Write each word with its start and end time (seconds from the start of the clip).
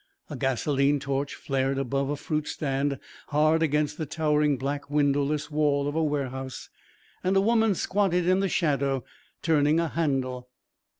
A 0.31 0.35
gasolene 0.35 0.99
torch 0.99 1.35
flared 1.35 1.77
above 1.77 2.09
a 2.09 2.15
fruit 2.15 2.47
stand 2.47 2.97
hard 3.27 3.61
against 3.61 3.99
the 3.99 4.07
towering 4.07 4.57
black 4.57 4.89
windowless 4.89 5.51
wall 5.51 5.87
of 5.87 5.93
a 5.93 6.01
warehouse 6.03 6.69
and 7.23 7.37
a 7.37 7.39
woman 7.41 7.75
squatted 7.75 8.27
in 8.27 8.39
the 8.39 8.49
shadow 8.49 9.03
turning 9.43 9.79
a 9.79 9.89
handle. 9.89 10.49